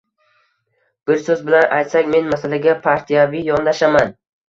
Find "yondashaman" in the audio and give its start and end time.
3.55-4.15